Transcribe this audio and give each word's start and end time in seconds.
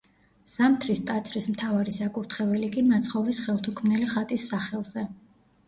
ზამთრის 0.53 1.01
ტაძრის 1.09 1.47
მთავარი 1.57 1.93
საკურთხეველი 1.99 2.71
კი 2.77 2.85
მაცხოვრის 2.89 3.45
ხელთუქმნელი 3.45 4.11
ხატის 4.17 4.51
სახელზე. 4.51 5.09